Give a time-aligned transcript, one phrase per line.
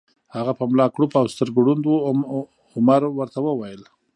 [0.35, 1.93] هغه په ملا کړوپ او سترګو ړوند و،
[2.77, 3.81] عمر ورته وویل: